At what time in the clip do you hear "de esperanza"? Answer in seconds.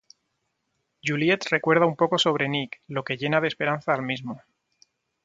3.39-3.93